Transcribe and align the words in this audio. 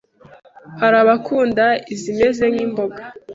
hari 0.81 0.95
abakunda 1.03 1.65
izimeze 1.93 2.43
nk’imboga 2.51 3.01